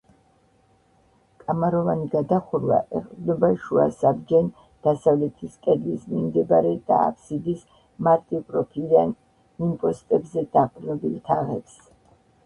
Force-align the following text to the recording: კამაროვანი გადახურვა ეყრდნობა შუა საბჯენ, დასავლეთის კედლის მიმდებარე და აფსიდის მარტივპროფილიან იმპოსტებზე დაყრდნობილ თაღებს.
კამაროვანი 1.41 2.07
გადახურვა 2.13 2.79
ეყრდნობა 2.99 3.49
შუა 3.65 3.85
საბჯენ, 3.97 4.49
დასავლეთის 4.87 5.59
კედლის 5.69 6.07
მიმდებარე 6.15 6.71
და 6.89 6.99
აფსიდის 7.11 7.63
მარტივპროფილიან 8.09 9.13
იმპოსტებზე 9.69 10.47
დაყრდნობილ 10.59 11.17
თაღებს. 11.31 11.81